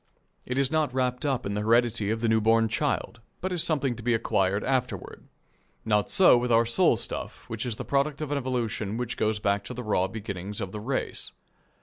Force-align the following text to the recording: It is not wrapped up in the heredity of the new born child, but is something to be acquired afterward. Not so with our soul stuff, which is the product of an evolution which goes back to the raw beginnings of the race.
It 0.47 0.57
is 0.57 0.71
not 0.71 0.91
wrapped 0.95 1.27
up 1.27 1.45
in 1.45 1.53
the 1.53 1.61
heredity 1.61 2.09
of 2.09 2.21
the 2.21 2.27
new 2.27 2.41
born 2.41 2.67
child, 2.67 3.21
but 3.39 3.51
is 3.51 3.63
something 3.63 3.95
to 3.95 4.01
be 4.01 4.15
acquired 4.15 4.63
afterward. 4.63 5.25
Not 5.85 6.09
so 6.09 6.35
with 6.39 6.51
our 6.51 6.65
soul 6.65 6.97
stuff, 6.97 7.45
which 7.47 7.67
is 7.67 7.75
the 7.75 7.85
product 7.85 8.19
of 8.19 8.31
an 8.31 8.37
evolution 8.39 8.97
which 8.97 9.15
goes 9.15 9.39
back 9.39 9.63
to 9.65 9.75
the 9.75 9.83
raw 9.83 10.07
beginnings 10.07 10.59
of 10.59 10.71
the 10.71 10.79
race. 10.81 11.33